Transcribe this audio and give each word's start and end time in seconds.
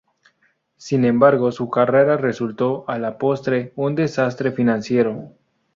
Sin 0.77 1.05
embargo, 1.05 1.51
su 1.51 1.69
carrera 1.69 2.17
resultó 2.17 2.85
a 2.87 2.97
la 2.97 3.19
postre 3.19 3.71
un 3.75 3.93
desastre 3.93 4.51
financiero. 4.51 5.33